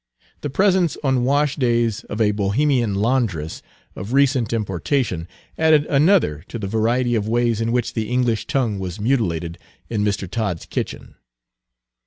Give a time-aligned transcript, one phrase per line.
[0.41, 3.61] The presence on washdays of a Bohemian laundress,
[3.95, 5.27] of recent importation,
[5.59, 9.59] added another to the variety of ways in which the English tongue was mutilated
[9.91, 10.27] in Mr.
[10.27, 11.17] Todd's kitchen.